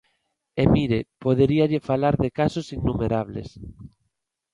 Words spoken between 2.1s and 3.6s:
de casos innumerables.